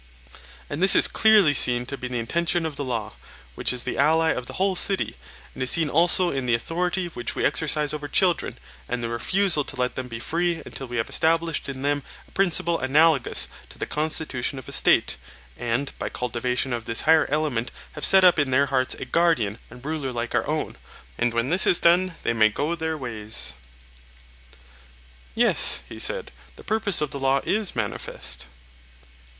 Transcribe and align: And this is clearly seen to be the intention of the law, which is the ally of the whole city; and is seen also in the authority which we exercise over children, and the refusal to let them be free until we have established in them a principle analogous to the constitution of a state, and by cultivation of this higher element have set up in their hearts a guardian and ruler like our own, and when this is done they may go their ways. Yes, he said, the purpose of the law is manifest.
And 0.67 0.81
this 0.81 0.95
is 0.95 1.07
clearly 1.07 1.53
seen 1.53 1.85
to 1.85 1.95
be 1.95 2.07
the 2.07 2.17
intention 2.17 2.65
of 2.65 2.75
the 2.75 2.83
law, 2.83 3.13
which 3.53 3.71
is 3.71 3.83
the 3.83 3.99
ally 3.99 4.31
of 4.31 4.47
the 4.47 4.53
whole 4.57 4.75
city; 4.75 5.15
and 5.53 5.61
is 5.61 5.69
seen 5.69 5.91
also 5.91 6.31
in 6.31 6.47
the 6.47 6.55
authority 6.55 7.05
which 7.09 7.35
we 7.35 7.45
exercise 7.45 7.93
over 7.93 8.07
children, 8.07 8.57
and 8.89 9.03
the 9.03 9.09
refusal 9.09 9.63
to 9.63 9.75
let 9.75 9.93
them 9.93 10.07
be 10.07 10.19
free 10.19 10.63
until 10.65 10.87
we 10.87 10.97
have 10.97 11.07
established 11.07 11.69
in 11.69 11.83
them 11.83 12.01
a 12.27 12.31
principle 12.31 12.79
analogous 12.79 13.47
to 13.69 13.77
the 13.77 13.85
constitution 13.85 14.57
of 14.57 14.67
a 14.67 14.71
state, 14.71 15.17
and 15.55 15.91
by 15.99 16.09
cultivation 16.09 16.73
of 16.73 16.85
this 16.85 17.01
higher 17.01 17.27
element 17.29 17.69
have 17.91 18.03
set 18.03 18.23
up 18.23 18.39
in 18.39 18.49
their 18.49 18.65
hearts 18.73 18.95
a 18.95 19.05
guardian 19.05 19.59
and 19.69 19.85
ruler 19.85 20.11
like 20.11 20.33
our 20.33 20.47
own, 20.47 20.77
and 21.19 21.31
when 21.35 21.51
this 21.51 21.67
is 21.67 21.79
done 21.79 22.15
they 22.23 22.33
may 22.33 22.49
go 22.49 22.73
their 22.73 22.97
ways. 22.97 23.53
Yes, 25.35 25.83
he 25.87 25.99
said, 25.99 26.31
the 26.55 26.63
purpose 26.63 27.01
of 27.01 27.11
the 27.11 27.19
law 27.19 27.39
is 27.43 27.75
manifest. 27.75 28.47